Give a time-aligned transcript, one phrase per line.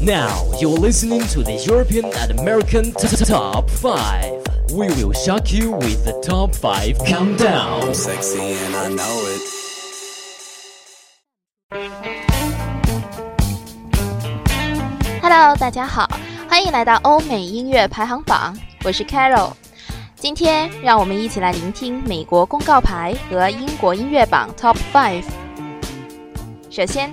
[0.00, 4.42] Now you're listening to the European and American t- t- Top 5.
[4.74, 7.94] We will shock you with the Top 5 Countdown.
[7.94, 9.42] Sexy and I know it.
[15.22, 16.08] Hello，大家好，
[16.48, 18.54] 欢迎来到欧美音乐排行榜，
[18.84, 19.52] 我是 Carol。
[20.16, 25.24] 今天让我们一起来聆听美国公告牌和英国音乐榜 Top Five。
[26.70, 27.12] 首先，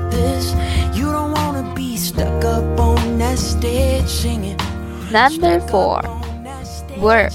[0.11, 0.53] this.
[0.93, 4.57] You don't want to be stuck up on that stage singing.
[5.11, 6.03] Number Four,
[7.01, 7.33] Work.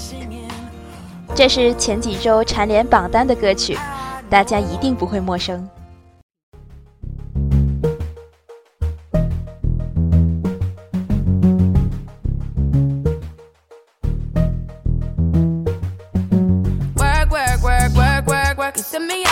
[1.35, 3.77] 这是前几周蝉联榜单的歌曲，
[4.29, 5.69] 大家一定不会陌生。
[16.95, 18.75] Work, work, work, work, work, work.
[18.99, 19.23] Me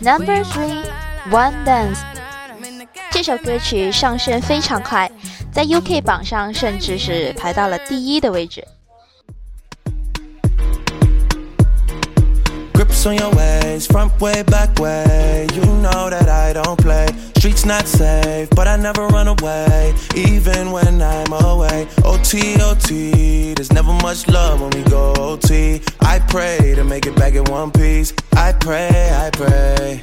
[0.00, 0.82] Number three,
[1.30, 2.00] One Dance。
[3.10, 5.10] 这首歌曲上升非常快，
[5.52, 8.66] 在 UK 榜上甚至是排到了第一的位置。
[12.99, 15.47] Grips on your ways, front way, back way.
[15.53, 17.07] You know that I don't play.
[17.37, 21.87] Streets not safe, but I never run away, even when I'm away.
[22.03, 25.81] OT, OT, there's never much love when we go OT.
[26.01, 28.13] I pray to make it back in one piece.
[28.35, 30.01] I pray, I pray.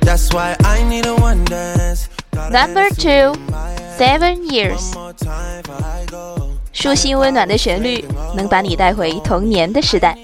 [0.00, 2.08] That's why I need a one dance.
[2.30, 3.98] Gotta Number get it two, in my head.
[3.98, 4.94] Seven One Years。
[4.94, 6.50] more time before I go.
[6.72, 8.04] 舒心温暖的旋律，
[8.36, 10.16] 能把你带回童年的时代。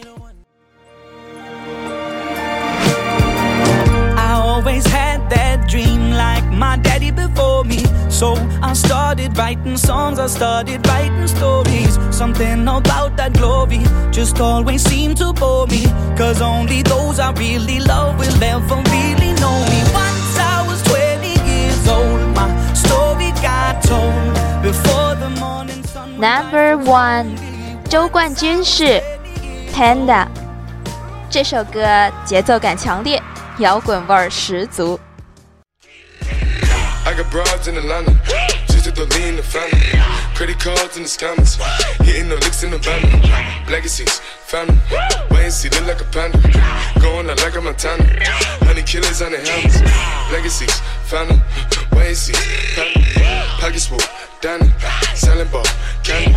[6.54, 7.84] my daddy before me.
[8.08, 11.98] So I started writing songs, I started writing stories.
[12.10, 13.80] Something about that glory
[14.10, 15.86] just always seemed to bore me.
[16.16, 19.80] Cause only those I really love will ever really know me.
[19.94, 26.18] Once I was 20 years old, my story got told before the morning sun.
[26.20, 27.34] Number one，
[27.88, 29.02] 周冠军是
[29.72, 30.26] Panda。
[31.30, 31.80] 这首歌
[32.24, 33.22] 节奏感强烈，
[33.58, 34.98] 摇滚味儿十足。
[37.05, 38.19] I got broads in Atlanta.
[38.67, 39.81] Just to lean the family.
[40.35, 41.57] Credit cards in the scammers.
[42.03, 43.01] Hitting the licks in the van.
[43.69, 44.77] Legacies, family.
[45.31, 46.37] Wait and see, look like a panda.
[47.01, 48.03] Going out like a Montana.
[48.65, 49.81] Honey killers on the helmets.
[50.31, 51.41] Legacies, family.
[51.93, 52.33] Wait and see,
[52.73, 53.05] family.
[53.59, 53.99] Pockets full,
[54.41, 54.69] Danny.
[55.15, 55.65] Selling ball,
[56.03, 56.33] candy.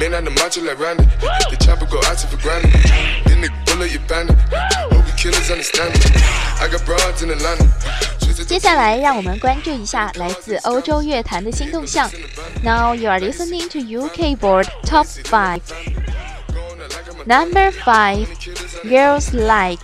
[0.00, 1.04] Man on the macho like Randy.
[1.50, 2.16] The chopper go out
[8.62, 12.08] 下来，让我们关注一下来自欧洲乐坛的新动向。
[12.62, 15.62] Now you are listening to UK Board Top Five.
[17.26, 18.26] Number five,
[18.84, 19.80] Girls Like.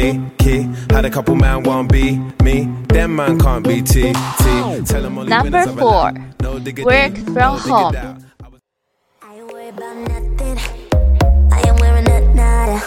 [0.00, 0.62] Year, I'm.
[0.90, 2.68] Had a couple man won't be me.
[2.88, 4.12] Them man can't be T, T.
[4.84, 6.12] Tell 'em only Number winners have a four.
[6.40, 7.96] No diggity, Work no from dig home.
[7.96, 8.16] out.
[9.22, 10.58] I ain't worried about nothing.
[11.52, 12.82] I am wearing a nada.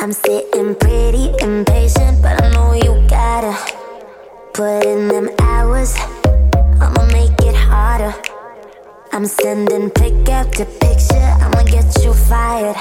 [0.00, 3.54] I'm sitting pretty impatient, but I know you gotta
[4.54, 5.94] put in them hours.
[6.80, 8.14] I'ma make it harder.
[9.12, 11.28] I'm sending pick after picture.
[11.42, 12.76] I'ma get you fired.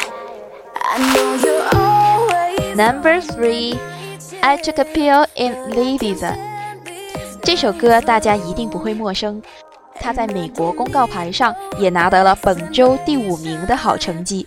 [0.93, 1.56] I know you're always
[2.77, 3.79] Number three,
[4.43, 6.35] I took a pill in Ibiza.
[7.41, 9.41] 这首歌大家一定不会陌生，
[9.99, 14.45] 它在美国公告牌上也拿得了本周第五名的好成绩。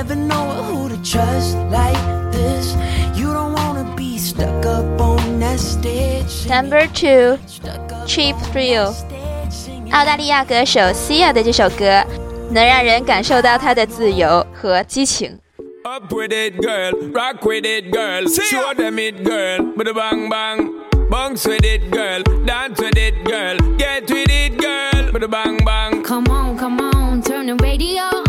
[0.00, 1.96] Never know who to trust like
[2.32, 2.74] this.
[3.14, 6.46] You don't wanna be stuck up on that stage.
[6.48, 12.04] Number two, Stuck up Cheap on Thrill that stage singing 澳大利亚歌手 Sia 的这首歌，
[12.50, 15.38] 能让人感受到她的自由和激情。
[15.84, 16.92] Up with it, girl.
[17.12, 18.26] Rock with it, girl.
[18.26, 19.72] Show them it, girl.
[19.76, 20.72] With a bang bang.
[21.08, 22.22] Bounce with it, girl.
[22.44, 23.56] Dance with it, girl.
[23.78, 25.12] Get with it, girl.
[25.12, 26.02] With a bang bang.
[26.02, 28.19] Come on, come on, turn the radio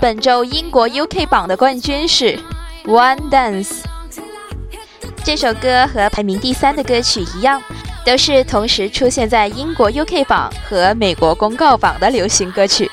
[0.00, 2.38] 本周英国 UK 榜的冠军是
[2.86, 3.82] One Dance。
[5.22, 7.62] 这首歌和排名第三的歌曲一样，
[8.02, 12.90] 都是同时出现在英国 UK 榜和美国公告榜的流行歌曲。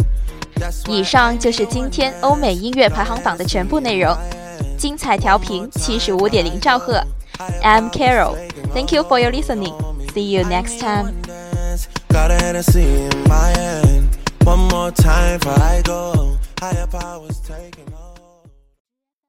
[0.55, 4.15] That's why 以上就是今天欧美音乐排行榜的全部内容。
[4.77, 7.01] 精彩调频七十五点零兆赫，
[7.63, 9.73] I'm Carol。Thank you for your listening.
[10.13, 11.13] See you next time.
[11.73, 11.87] dance.
[12.09, 14.09] Got a Hennessy in my hand.
[14.43, 16.36] One more time before I go.
[16.60, 18.07] Higher powers taking over.